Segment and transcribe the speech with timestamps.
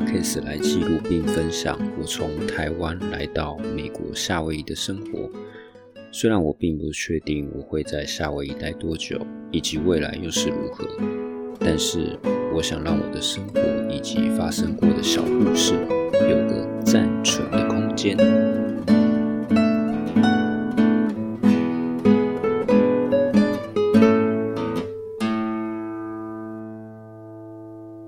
[0.00, 5.30] Podcast 来记录并分享我从台湾来到美国夏威夷的生活。
[6.10, 10.88] 虽然我并不确定我会在夏威夷待多久，以及未来又是如何，
[11.58, 12.18] 但是
[12.54, 18.16] 我想让我的生活以及发生过的小故事有个暂存的空间。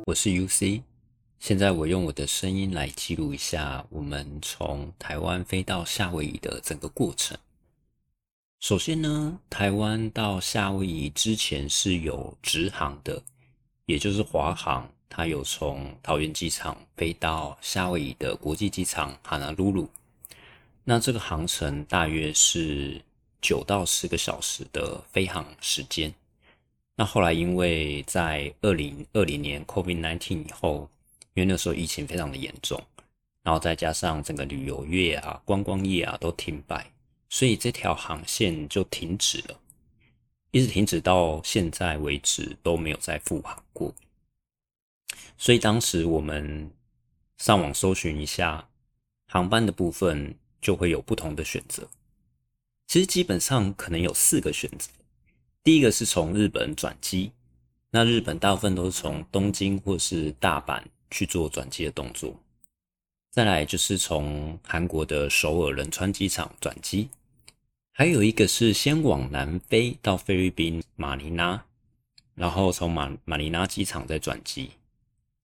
[0.06, 0.91] 我是 UC。
[1.42, 7.36] 现在我用我的声音来记录一下我们从台湾飞到夏威夷的整个过程。
[8.60, 13.20] 首先呢，台湾到夏威夷之前是有直航的，
[13.86, 19.88] 也就是华航，它有从桃园机场飞到夏威夷的国际机场哈纳鲁鲁。
[20.84, 23.02] 那这个航程大约是
[23.40, 26.14] 九到十个小时的飞航时间。
[26.94, 30.88] 那后来因为在二零二零年 COVID-19 以后，
[31.34, 32.80] 因为那时候疫情非常的严重，
[33.42, 36.92] 然后再加上整个旅游业啊、观光业啊都停摆，
[37.28, 39.58] 所以这条航线就停止了，
[40.50, 43.94] 一直停止到现在为止都没有再复航过。
[45.38, 46.70] 所以当时我们
[47.38, 48.68] 上网搜寻一下
[49.26, 51.88] 航班的部分，就会有不同的选择。
[52.86, 54.90] 其实基本上可能有四个选择，
[55.64, 57.32] 第一个是从日本转机，
[57.90, 60.82] 那日本大部分都是从东京或是大阪。
[61.12, 62.34] 去做转机的动作，
[63.30, 67.10] 再来就是从韩国的首尔仁川机场转机，
[67.92, 71.64] 还有一个是先往南飞到菲律宾马尼拉，
[72.34, 74.70] 然后从马马尼拉机场再转机，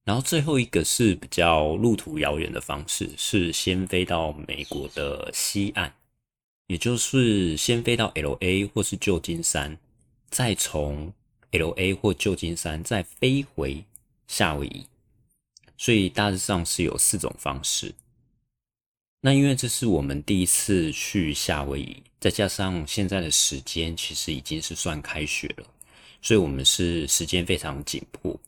[0.05, 5.93] 然后最后一个是比较路途遥远的方式，是先飞到美国的西岸，
[6.67, 9.79] 也就是先飞到 LA 或是旧金山，
[10.31, 11.13] 再从
[11.53, 13.85] LA 或旧金山再飞回
[14.27, 14.87] 夏威夷。
[15.79, 17.95] 所以大致上是有四种方式。
[19.21, 25.67] 那因为这是我们第一次去夏威夷，再加上现在的时间其实已经是算开学了，
[26.21, 28.39] 所以我们是时间非常紧迫。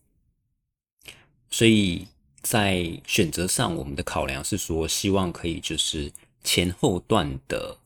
[1.50, 2.06] 所以
[2.42, 6.12] 在选择上，我们的考量是说，希望可以就是
[6.44, 7.76] 前后段的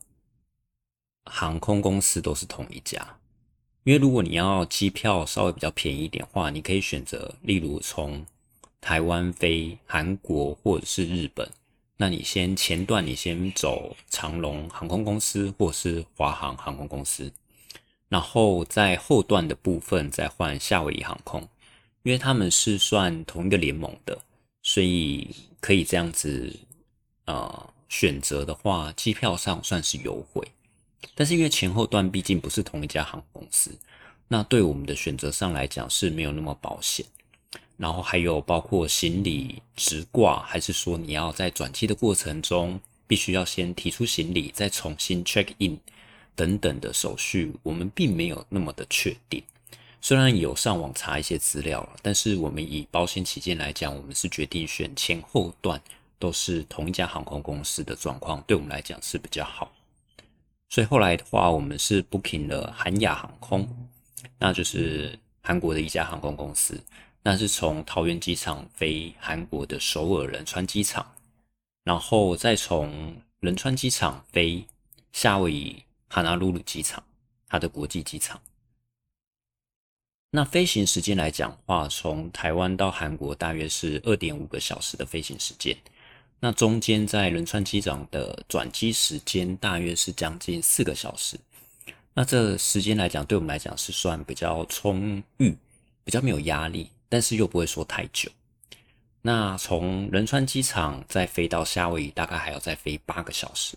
[1.25, 3.17] 航空公司都是同一家。
[3.83, 8.23] 因为如果你要机票稍微比较便宜一点的话，你可以选择，例如从
[8.85, 11.49] 台湾飞韩国或者是日本，
[11.97, 17.33] 那你先前段你先走长龙航空公司或是华航航空公司，
[18.09, 21.41] 然后在后段的部分再换夏威夷航空，
[22.03, 24.19] 因为他们是算同一个联盟的，
[24.61, 26.55] 所以可以这样子
[27.25, 30.47] 呃选择的话，机票上算是优惠。
[31.15, 33.75] 但是因为前后段毕竟不是同一家航空公司，
[34.27, 37.03] 那对我们的选择上来讲是没有那么保险。
[37.77, 45.79] 然后还有包括行李直挂，还是说你要在转机的过程中必须要先提出行李，再重新 check in
[46.35, 49.43] 等等的手续，我们并没有那么的确定。
[50.01, 55.81] 虽然有上网查一些资料了，但是我们以保险起见来讲，我们是决定选前后段
[56.19, 59.71] 都是同一家航空公司的状况，对我们来讲是比较好。
[60.69, 63.67] 所以后来的话，我们是 booking 了韩亚航空，
[64.37, 66.79] 那就是韩国的一家航空公司。
[67.27, 71.15] 那是从桃园机场飞韩国的首尔仁川机场，
[71.83, 74.63] 然后再从仁川机场飞
[75.11, 77.03] 夏威夷哈纳鲁鲁机场，
[77.47, 78.39] 它的国际机场。
[80.29, 85.75] 那飞行时间来讲话，从台湾到韩国大约是二点五个小时的飞行时间。
[86.39, 91.39] 那中间在仁川机场的转机时间大约是将近四个小时。
[92.13, 95.57] 那这时间来讲，对我们来讲是算比较充裕，
[96.03, 96.91] 比较没有压力。
[97.09, 98.29] 但是又不会说太久。
[99.21, 103.75] 那从仁川机场再飞到夏威夷，大概还要再飞八个小时，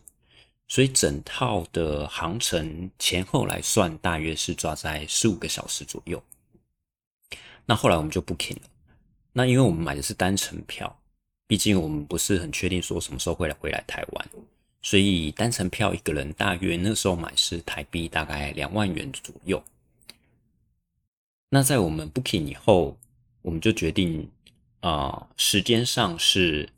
[0.67, 6.23] 所以整套的航程前后来算，大约是抓在十五个小时左右。
[7.65, 8.63] 那后来我们就 booking 了。
[9.33, 11.01] 那因为我们买的是单程票，
[11.47, 14.29] 毕竟我们不是很确定说什么时候会来回来台湾，
[14.83, 19.65] 所以单程票一个人大约那时候买是台币大概两万元左右。
[21.49, 22.95] 那在我们 booking 以后。
[23.49, 24.29] 我们就决定，
[24.81, 26.69] 啊、时间上是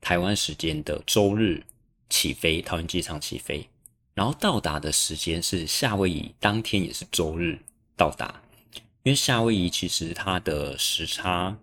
[0.00, 1.62] 台湾时间的周日
[2.08, 3.68] 起飞，桃园机场起飞，
[4.14, 7.58] 然后到达的时间是夏威夷当天也是周日
[7.94, 8.40] 到达，
[9.02, 11.54] 因为夏威夷其实它的时差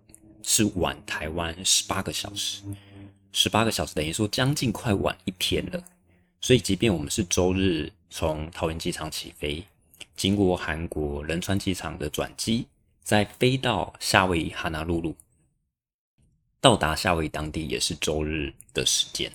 [0.44, 2.62] 是晚台湾十八个小时，
[3.32, 5.84] 十八个小时等于说将近快晚一天了，
[6.40, 9.64] 所以即便我们是周日从桃园机场起飞，
[10.16, 12.68] 经过韩国仁川机场的转机。
[13.04, 15.16] 再飞到夏威夷哈纳露露，
[16.60, 19.32] 到达夏威夷当地也是周日的时间。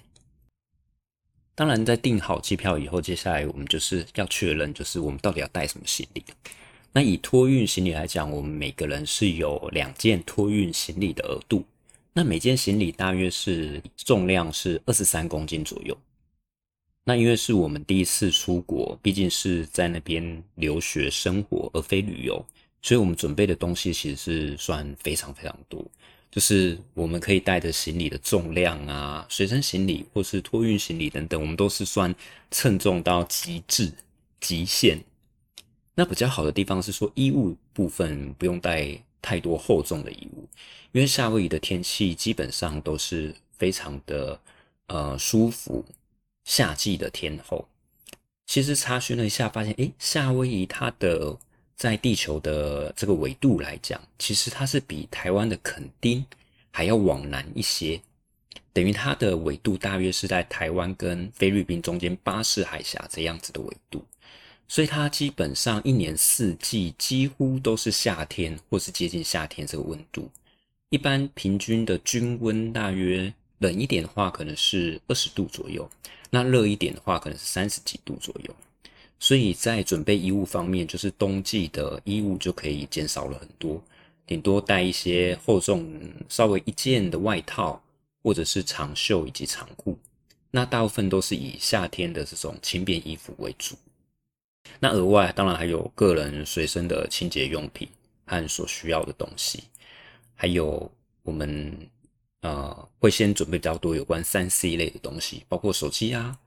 [1.55, 6.23] 当然，在订好机票以后，接下来我们就是要确认，就是我们到底要带什么行李。
[6.93, 11.65] 那以托运行李来讲，我们每个人是有两件托运行李的额度。
[12.13, 15.97] 那每件行李大约是重量是二十三公斤左右。
[17.05, 22.45] 那因为是我们第一次出国，毕竟是在那边留学生活而非旅游，
[22.87, 25.85] 所以我们准备的东西其实是算非常非常多。
[26.31, 32.15] 就是我们可以带的行李的重量啊，随身行李或是托运行李等等，我们都是算
[32.53, 33.93] 称重到极致
[34.39, 35.03] 极限。
[35.97, 40.47] 那比较好的地方是说，衣物部分不用带太多厚重的衣物，
[40.93, 44.41] 因为夏威夷的天气基本上都是非常的
[44.87, 45.85] 呃舒服，
[46.45, 47.67] 夏季的天候。
[48.47, 51.37] 其实查询了一下，发现诶，夏威夷它的。
[51.77, 56.25] 在地球的这个纬度来讲，其实它是比台湾的垦丁
[56.71, 58.01] 还要往南一些，
[58.73, 64.03] 等于它的纬度大约是在台湾跟菲律宾中间巴士海峡这样子的纬度，
[64.67, 70.31] 所以它基本上一年四季几乎都是夏天或是接近夏天这个温度。
[70.89, 75.87] 一般平均的均温大约冷一点的话可能是二十度左右，
[76.31, 78.57] 那热一点的话可能是三十几度左右。
[79.19, 83.83] 所以在准备衣物方面，就是冬季的衣物就可以减少了很多，
[84.27, 85.89] 顶多带一些厚重
[86.29, 87.83] 稍微一件的外套，
[88.23, 89.99] 或者是长袖以及长裤。
[90.51, 93.75] 那大部分都是以夏天的这种轻便衣服为主。
[94.79, 97.89] 那额外当然还有个人随身的清洁用品
[98.27, 99.65] 和所需要的东西，
[100.35, 100.91] 还有
[101.23, 101.75] 我们
[102.43, 106.39] 呃会先准备比较多有关三 C 类的东西，包括手机啊。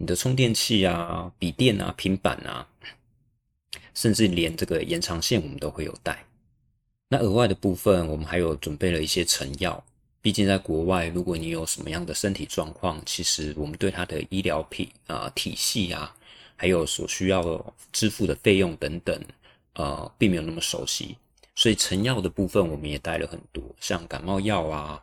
[0.00, 2.64] 你的充电器啊、笔电啊、平板啊，
[3.94, 6.24] 甚至连这个延长线我们都会有带。
[7.08, 9.84] 那额外的部分，我们还有准备了一些成药。
[10.20, 16.14] 毕竟在国外，如果你有什么样的身体状况，其实我们对它的医疗品啊、体系啊，
[16.54, 19.20] 还有所需要支付的费用等等，
[19.74, 21.16] 呃，并没有那么熟悉。
[21.56, 25.02] 所以成药的部分，我们也带了很多，像感冒药啊，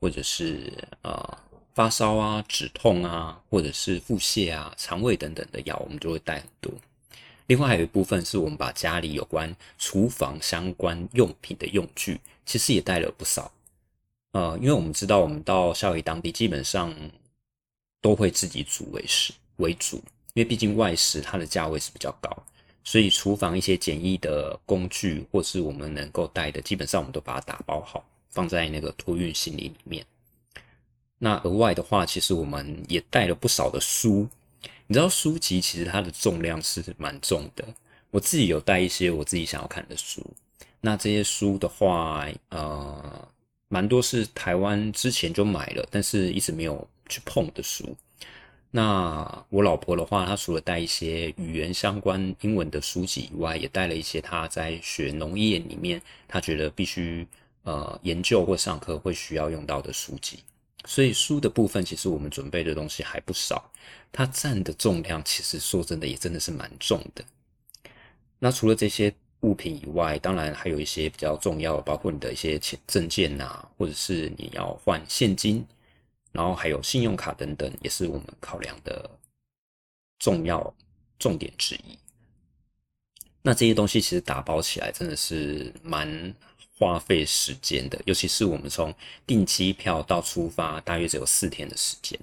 [0.00, 0.72] 或者是
[1.02, 1.38] 呃。
[1.76, 6.72] 发烧啊、止痛啊，或者是腹泻啊、肠胃等等的药，我们就会带很多。
[7.48, 13.52] 另外还有一部分是我们把家里有关厨房相关用品的用具，其实也带了不少。
[14.32, 16.94] 呃，因为我们知道，我们到夏威夷当地基本上
[18.00, 19.98] 都会自己煮为食为主，
[20.32, 22.34] 因为毕竟外食它的价位是比较高，
[22.84, 30.06] 所以厨房一些简易的工具或是我们能够带的，基本上我们都把它打包好，放在那个托运行李里面。
[31.18, 34.28] 那额外的话，其实我们也带了不少的书。
[34.86, 37.64] 你知道书籍其实它的重量是蛮重的。
[38.10, 40.24] 我自己有带一些我自己想要看的书。
[40.80, 43.28] 那这些书的话，呃，
[43.68, 47.96] 蛮多是台湾之前就买了，但是一直没有去碰的书。
[48.70, 57.26] 那我老婆的话，她除了带一些语言相关英文的书籍以外，也带了一些她在学农业里面，她觉得必须
[57.64, 60.40] 呃研究或上课会需要用到的书籍。
[60.86, 63.70] 所以书的部分，其实我们准备的东西还不少，
[64.12, 67.24] 它占的重量其实说真的也真的是蛮重的。
[68.38, 75.66] 那除了这些物品以外，当然还有一些比较重要的，包括你的一些钱证件啊，或者是你要换现金，
[76.32, 79.10] 然后还有信用卡等等，也是我们考量的
[80.18, 80.74] 重要
[81.18, 81.98] 重点之一。
[83.42, 86.34] 那这些东西其实打包起来真的是蛮。
[86.78, 88.94] 花费时间的，尤其是我们从
[89.26, 92.18] 订机票到出发，大约只有四天的时间。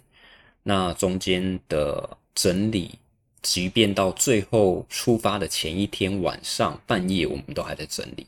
[0.61, 2.99] 那中间的整理，
[3.41, 8.27] 即便到最后出发的前一天晚上半夜，我们都还在整理。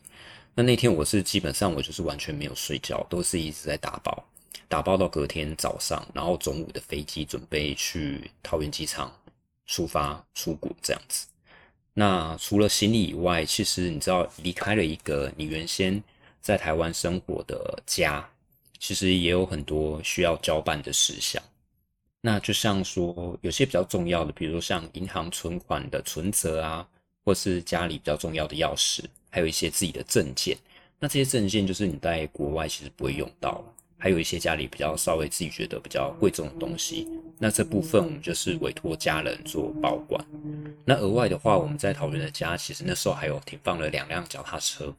[0.55, 4.25] 那那天我是基本上我就是完全没有睡觉，都是一直在打包，
[4.67, 9.13] 打包到隔天早上，然后中午的飞机准备去桃园机场
[9.67, 11.27] 出发出国这样子。
[11.93, 16.03] 那除了行李以外，其实你知道离开了一个你原先。
[16.45, 18.23] 在台湾生活的家，
[18.77, 21.41] 其实也有很多需要交办的事项。
[22.21, 26.87] 那就像说，有些比较重要的，比如说像银行存款的存折啊，
[27.23, 30.55] 或是家里比较重要的钥匙，还有一些自己的证件。
[30.99, 33.63] 那这些证件就是你在国外其实不会用到。
[33.97, 37.07] 还有一些家里比较稍微自己觉得比较贵重的东西，
[37.39, 40.23] 那这部分我们就是委托家人做保管。
[40.85, 44.93] 那额外的话，我们在桃园的家，其实那时候还有停放了两辆脚踏车。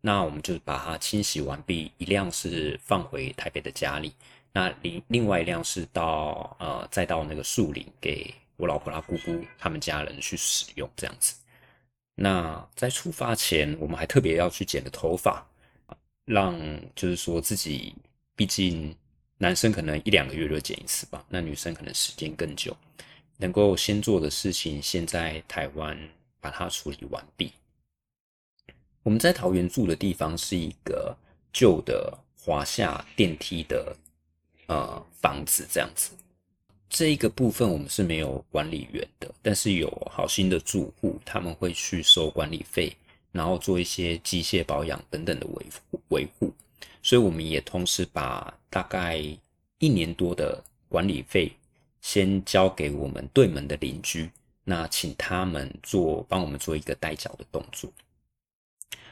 [0.00, 4.14] 那我们就把它清洗完毕，一辆是放回台北的家里，
[4.52, 11.34] 那另另外一辆是到呃再到那个树林给我老婆她姑姑他们家人去使用这样子。
[12.14, 15.46] 那在出发前，我们还特别要去剪个头发，
[16.24, 16.58] 让
[16.94, 17.94] 就是说自己
[18.36, 18.94] 毕竟
[19.38, 22.76] 男生可能一两个月就剪一次吧，那女生可能时间更久。
[23.38, 25.98] 能够先做的事情，先在台湾
[26.40, 27.50] 把它处理完毕。
[29.02, 31.16] 我们在桃园住的地方是一个
[31.52, 33.96] 旧的华夏电梯的
[34.66, 36.10] 呃房子，这样子。
[36.88, 42.94] 这一个部分我们是没有管理员的，但是有好心的住户，他们会去收管理费，
[43.32, 46.52] 然后做一些机械保养等等的维护维护。
[47.02, 49.16] 所以我们也同时把大概
[49.78, 51.50] 一年多的管理费
[52.02, 54.28] 先交给我们对门的邻居，
[54.64, 57.90] 那请他们做帮我们做一个代缴的动作。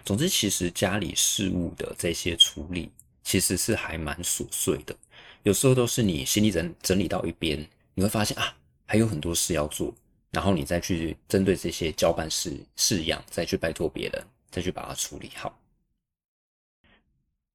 [0.08, 2.90] 总之，其实家里事务的这些处理
[3.22, 4.96] 其实是还蛮琐碎的。
[5.42, 7.62] 有时候都是你心里整整理到一边，
[7.92, 9.94] 你会发现啊，还有很多事要做，
[10.30, 15.54] 然后你再去针对这些交办事事样，再去拜托别人，再去把它处理好。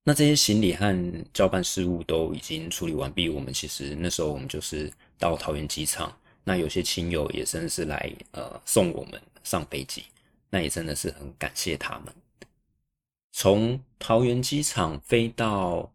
[0.04, 10.04] 那这些行李和交办事务都已经处理完毕，我们其实那时候我们就是到桃园机场，那有些亲友也真的是来呃送我们上飞机，
[10.52, 12.14] 那也真的是很感谢他们。
[13.34, 15.92] 从桃园机场飞到。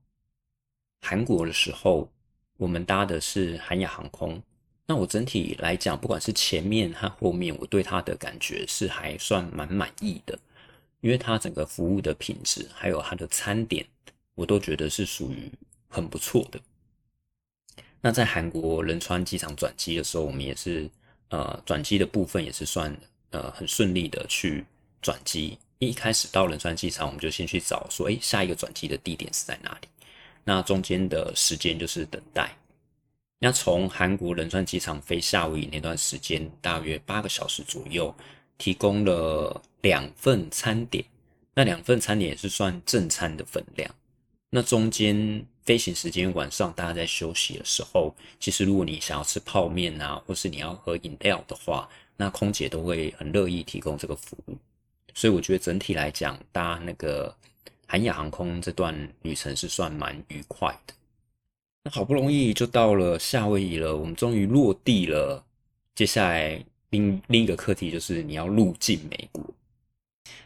[1.01, 2.11] 韩国的时候，
[2.57, 4.43] 我们搭的是韩亚航空。
[4.85, 10.37] 那我整体来讲，不管是前面和后面，我对它的感觉是还算蛮满意的，
[11.01, 13.87] 因为它整个服务的品质，还有它的餐点，
[14.35, 15.49] 我都觉得是属于
[15.89, 16.61] 很不错的。
[18.01, 20.91] 那在韩国仁川机场转机的时候，我们也是
[21.29, 22.95] 呃转机的部分也是算
[23.31, 24.67] 呃很顺利的去
[25.01, 25.57] 转机。
[25.79, 29.89] 一开始到仁川机场，我们就先去找说，哎，下一个转机的地点是在哪里？
[30.45, 32.57] 那中间的时间就是等待。
[33.39, 38.13] 那从韩国仁川机场飞夏威夷那段时间，大约八个小时左右，
[38.57, 41.05] 提供了两份餐点。
[41.55, 43.89] 那两份餐点也是算正餐的分量。
[44.51, 54.57] 那中间飞行时间晚上大家在休息的时候，其实如果你想要吃泡面啊，或是你要喝饮料的话，那空姐都会很乐意提供这个服务。
[55.19, 57.35] 所以我觉得整体来讲，搭那个。
[57.91, 60.93] 韩亚航空这段旅程是算蛮愉快的。
[61.83, 65.43] 那好不容易就到了夏威夷了，我们终于落地了。
[65.95, 69.43] 接下来另另一个课题就是你要入境美国。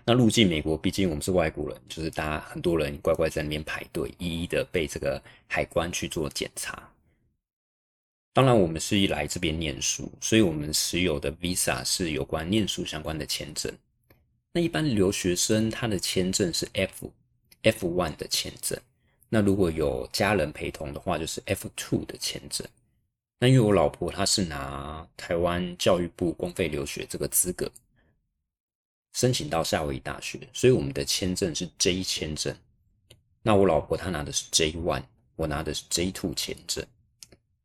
[0.04, 6.88] 那入境美国，毕竟我们是外国人，就是大家很多人乖乖在那边排队，一一的被这个海关去做检查。
[8.32, 13.76] 当然，我们是一来这边念书，所以我们持有的 Visa 是有关念书相关的签证。
[14.52, 18.78] 那一般留学生他的签证是 F，F one 的签证，
[19.28, 22.66] 那如果有家人陪同的话，就是 F two 的签证。
[23.38, 27.68] 那因为我老婆她是拿台湾教育部公费留学这个资格
[29.14, 32.54] 申请到夏威夷大学，所以我们的签证是 J 签证。
[33.42, 35.02] 那我老婆她拿的是 J one，
[35.35, 36.87] 我拿的是 J two 签证。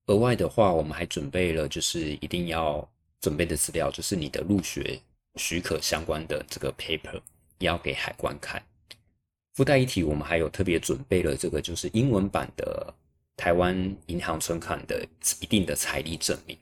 [0.08, 2.89] 额外的话，我们还准备了就是一定要
[3.20, 5.00] 准备的资料，就是你的入学
[5.38, 7.22] 许可相关的这个 paper，
[7.60, 8.62] 也要给海关看。
[9.53, 12.94] 附带一提，我们还有特别准备了这个，就是英文版的
[13.36, 15.03] 台湾银行存款的
[15.39, 16.58] 一定的财力证明。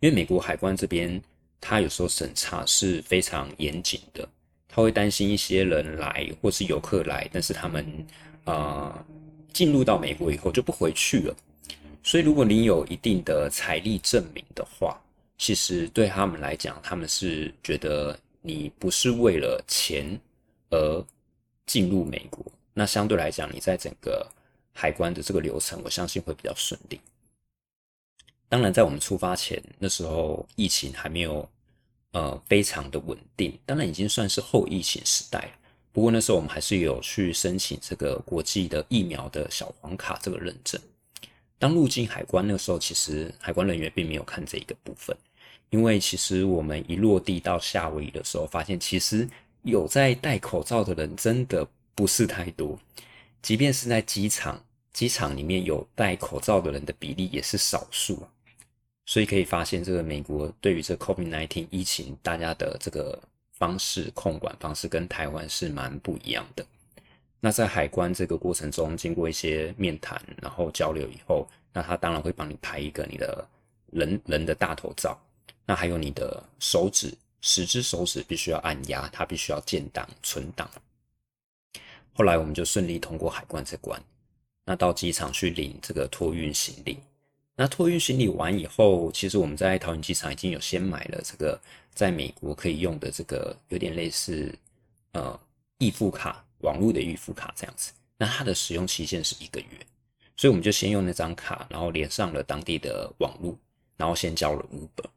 [0.00, 1.20] 因为美国海关这边，
[1.60, 4.26] 他有时候审查是非常严谨的，
[4.66, 8.06] 他会担心一些人来或是游客来，但是他们
[8.44, 9.04] 呃
[9.52, 11.36] 进入到美国以后就不回去了。
[12.02, 14.98] 所以如果你有一定的财力证明的话，
[15.42, 20.16] 其实对他们来讲，他们是觉得你不是为了钱
[20.70, 21.04] 而。
[21.64, 22.44] 进入美国，
[22.74, 24.28] 那相对来讲，你在整个
[24.72, 27.00] 海关的这个流程，我相信会比较顺利。
[28.48, 31.48] 当然，在我们出发前，那时候疫情还没有
[32.10, 35.56] 呃非常的稳定，当然已经算是后疫情时代。
[35.92, 40.78] 不过那时候我们还是有去申请这个国际的疫苗的小黄卡这个认证。
[41.60, 45.16] 当入境海关那个时候，其实海关人员并没有看这一个部分，
[45.72, 49.28] 因为其实我们一落地到夏威夷的时候，发现其实。
[49.64, 51.64] 有在戴口罩的人真的
[51.94, 52.76] 不是太多，
[53.42, 54.60] 即便是在机场，
[54.92, 58.26] 机场里面有戴口罩的人的比例也是少数，
[59.06, 63.16] 所以可以发现，这个美国对于这 COVID-19 疫情，大家的这个
[63.52, 66.66] 方式控管方式跟台湾是蛮不一样的。
[67.38, 73.46] 那在海关这个过程中，经过一些面谈，然后交流以后，那他当然会帮你拍一个你的
[73.92, 75.16] 人人的大头照，
[75.66, 77.14] 那还有你的手指。
[77.44, 80.70] 十只手指必须要按压，它必须要建档存档。
[82.12, 84.00] 后来我们就顺利通过海关这关，
[84.64, 87.00] 那到机场去领这个托运行李。
[87.56, 91.60] 那托运行李完以后，其实我们在桃园机场已经有先买了这个
[91.92, 94.56] 在美国可以用的这个有点类似
[95.14, 95.40] 呃
[95.78, 97.92] 预付卡，网络的预付卡这样子。
[98.16, 99.84] 那它的使用期限是一个月，
[100.36, 103.58] 所以我们就先用那张卡，然后连上了当地的网络，
[103.96, 105.08] 然后先叫了 Uber。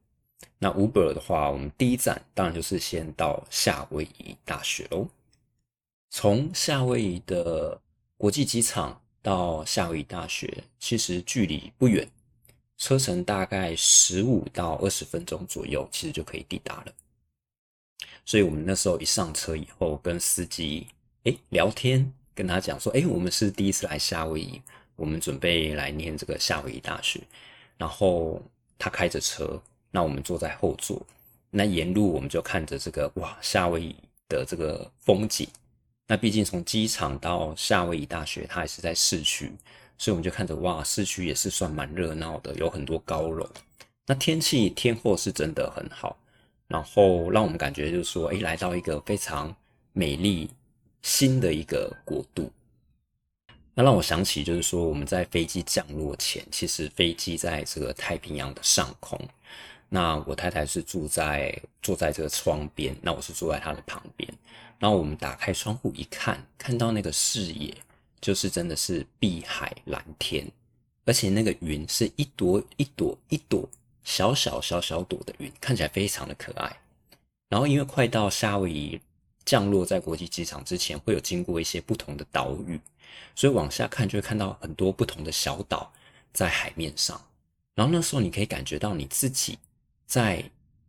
[0.57, 5.07] 那 Uber 的话，我们第一站当然就是先到夏威夷大学喽。
[6.09, 7.79] 从夏威夷的
[8.17, 12.09] 国际机场到夏威夷大学，其实距离不远，
[12.77, 16.93] 车程大概十五到二十分钟左右，其实就可以抵达了。
[18.25, 20.87] 所以我们那时候一上车以后，跟司机
[21.23, 24.61] 诶聊天，跟他讲说，诶我们是第一次来夏威夷，
[24.95, 27.21] 我们准备来念这个夏威夷大学。
[27.77, 28.41] 然后
[28.79, 29.61] 他开着车。
[29.95, 31.01] 那我们坐在后座，
[31.49, 33.95] 那沿路我们就看着这个哇，夏威夷
[34.27, 35.47] 的这个风景。
[36.05, 39.49] 那毕竟从机场到夏威夷大学，它还是在市区，
[39.97, 43.49] 所以我们就看着哇，市区也是算蛮热闹的，有很多高楼。
[44.05, 46.17] 那天气天候是真的很好，
[46.67, 49.55] 然后让我们感觉就是说，诶，来到一个非常
[49.93, 50.49] 美丽
[51.03, 52.51] 新的一个国度。
[53.73, 59.17] 那让我想起就是说，我们在飞机降落前，其实飞机在这个太平洋的上空。
[59.89, 64.27] 那我太太是住在坐在这个窗边，那我是坐在她的旁边。
[64.77, 67.73] 然后我们打开窗户一看，看到那个视野
[68.19, 70.45] 就是真的是碧海蓝天，
[71.05, 73.67] 而且那个云是一朵一朵一朵
[74.03, 76.77] 小小小小朵的云，看起来非常的可爱。
[77.47, 78.99] 然后因为快到夏威夷
[79.45, 82.79] 降落在国际机场之前，会有经过一些不同的岛屿，
[83.33, 85.93] 所以往下看就会看到很多不同的小岛
[86.33, 87.21] 在海面上。
[87.75, 89.57] 然后那时候你可以感觉到你自己。
[90.05, 90.43] 在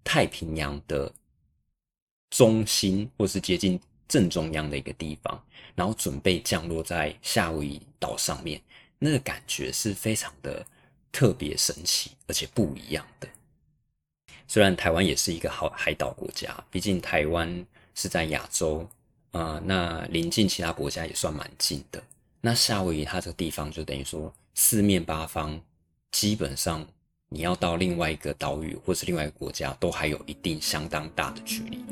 [0.05, 1.13] 太平洋的
[2.31, 5.43] 中心，或是接近正中央的一个地方，
[5.75, 8.61] 然后准备降落在夏威夷岛上面，
[8.99, 10.65] 那个感觉是非常的
[11.11, 13.29] 特别神奇，而且不一样的。
[14.47, 18.89] 虽然台湾也是一个好海岛国家，毕竟台湾是在亚洲
[19.33, 22.03] 啊、那临近其他国家也算蛮近的。
[22.41, 25.61] 那夏威夷它这个地方就等于说四面八方
[26.13, 26.87] 基本上。
[27.29, 31.85] 你要到另外一个岛屿或是另外一个国家，都还有一定相当大的距离。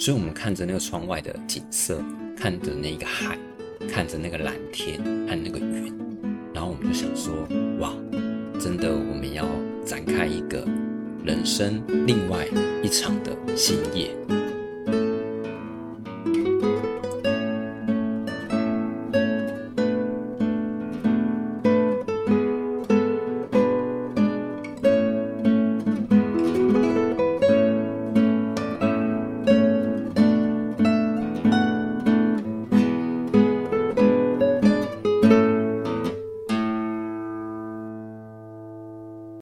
[0.00, 2.02] 所以，我们看着那个窗外的景色，
[2.36, 3.38] 看着那个海，
[3.88, 4.98] 看着那个蓝天
[5.28, 5.96] 和那个云，
[6.52, 7.32] 然后我们就想说：
[7.78, 7.94] 哇，
[8.58, 9.46] 真的，我们要
[9.86, 10.66] 展开一个
[11.24, 12.44] 人生另外
[12.82, 14.10] 一场的新页。